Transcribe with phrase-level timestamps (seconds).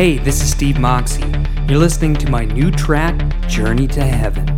[0.00, 1.30] Hey, this is Steve Moxie.
[1.68, 4.49] You're listening to my new track, Journey to Heaven.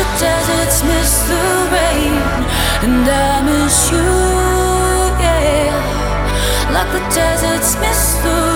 [0.00, 1.44] the deserts, miss the
[1.76, 2.14] rain,
[2.84, 4.08] and I miss you,
[5.20, 5.76] yeah.
[6.72, 8.49] Like the deserts miss the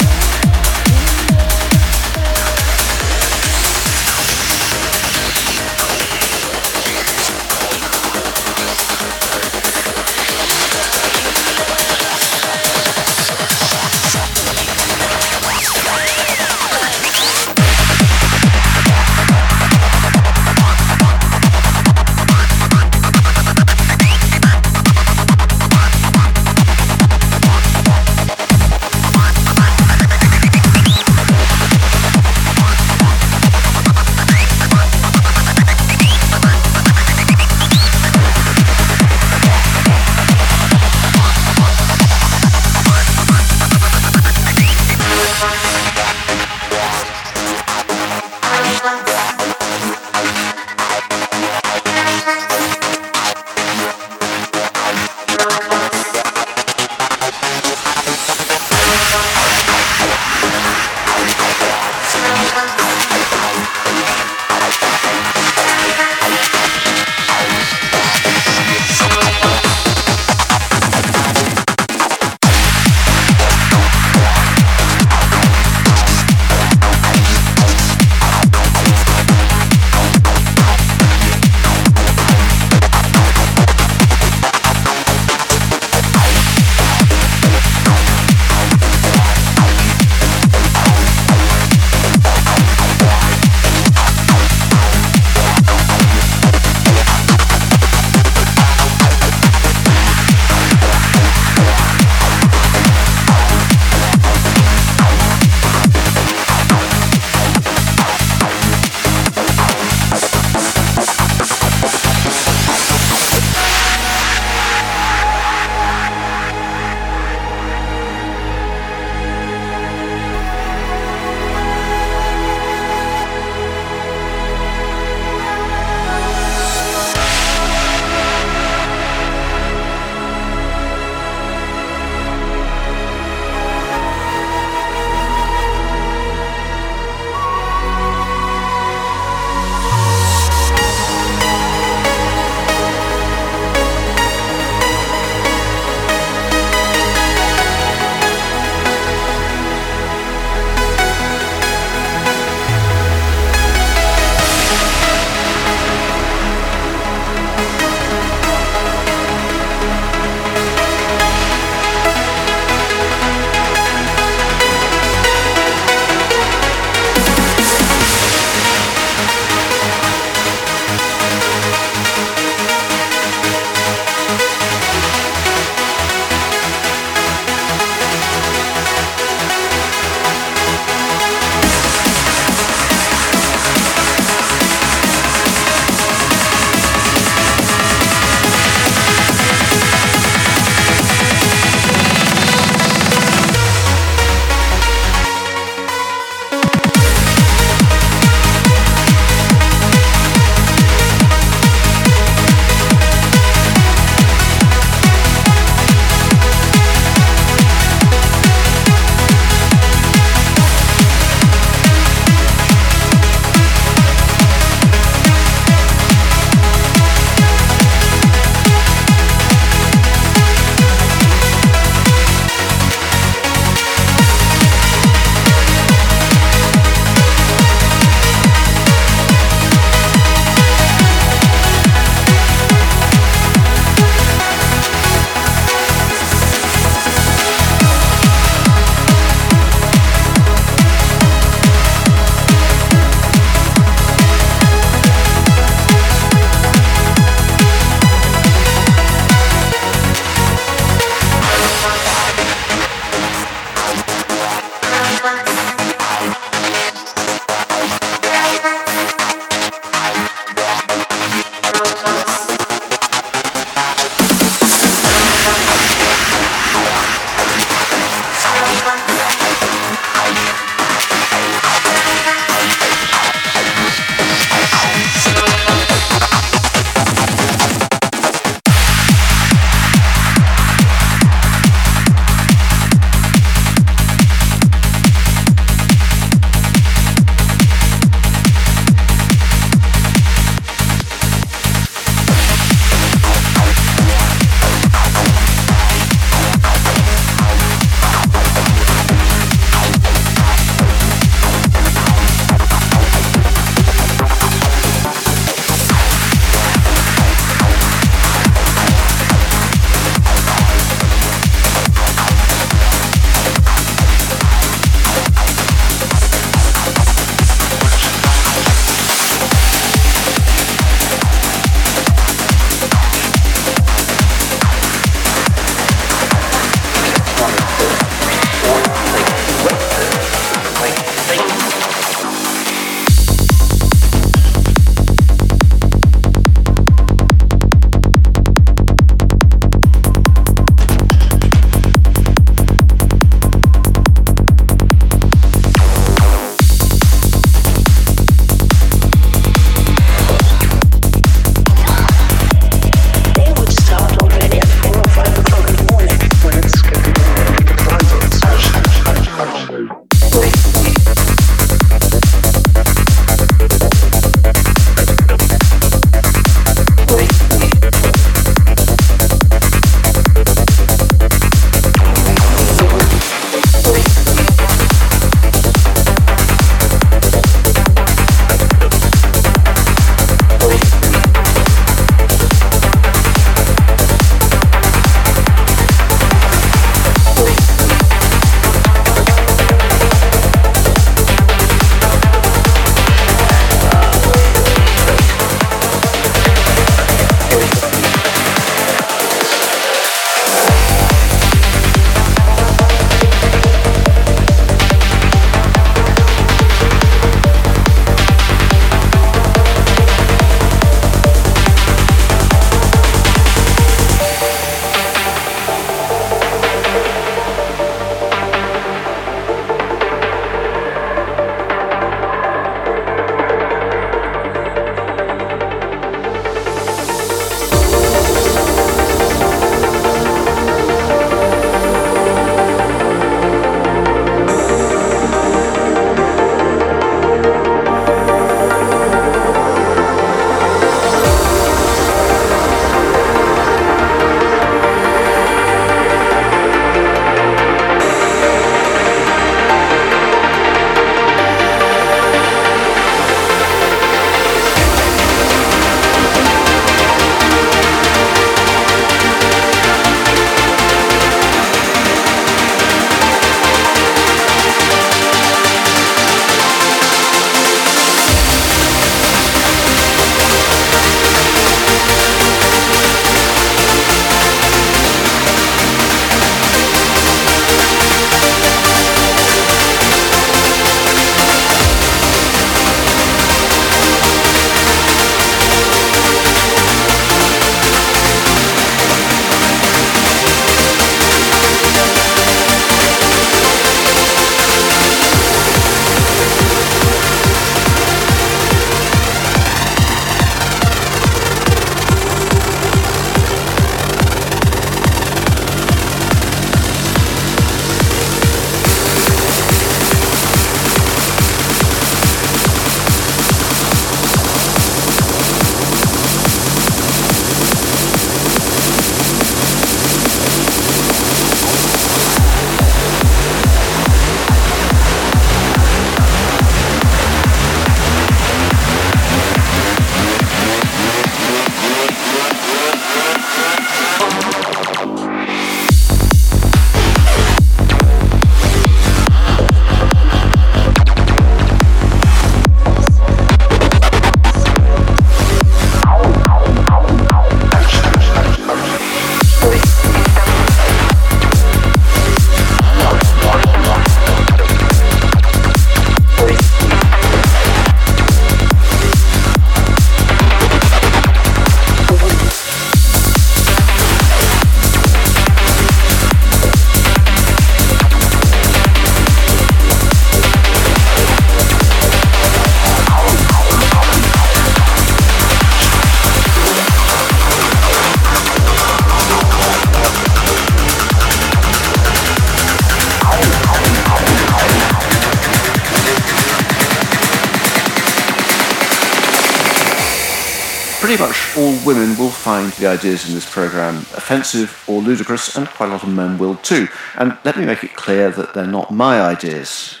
[592.98, 596.88] ideas in this program offensive or ludicrous, and quite a lot of men will too.
[597.14, 600.00] And let me make it clear that they're not my ideas.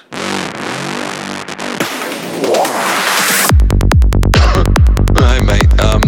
[5.14, 5.70] Hi, mate.
[5.78, 6.02] Um,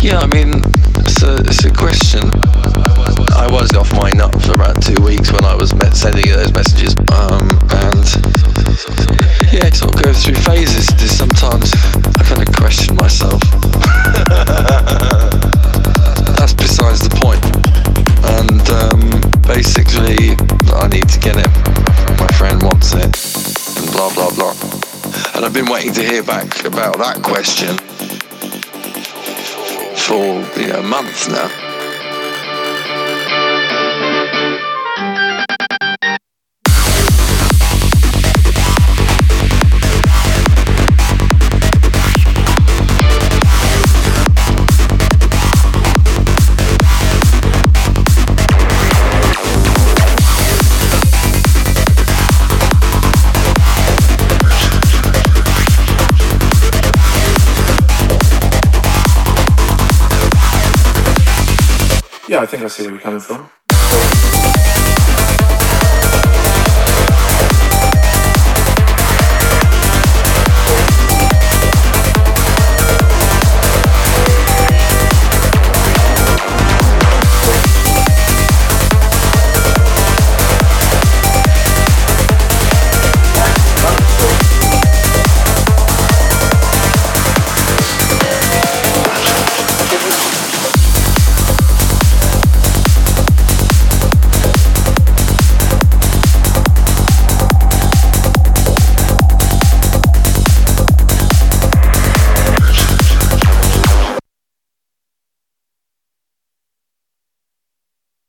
[0.00, 0.62] yeah, I mean,
[1.02, 2.22] it's a, it's a question.
[3.34, 6.52] I was off my nut for about two weeks when I was sending you those
[6.52, 6.94] messages.
[7.10, 7.50] Um,
[7.82, 8.06] and
[9.50, 10.77] yeah, it sort of goes through phases.
[25.64, 27.76] Been waiting to hear back about that question
[29.96, 31.67] for you know, months now.
[62.70, 63.50] See where you're coming from.